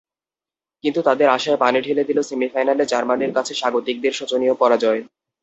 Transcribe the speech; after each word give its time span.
কিন্তু 0.83 0.99
তাদের 1.07 1.27
আশায় 1.29 1.57
পানি 1.57 1.79
ঢেলে 1.81 2.03
দিল 2.09 2.19
সেমিফাইনালে 2.21 2.83
জার্মানির 2.91 3.35
কাছে 3.37 3.53
স্বাগতিকদের 3.55 4.13
শোচনীয় 4.13 4.53
পরাজয়। 4.53 5.01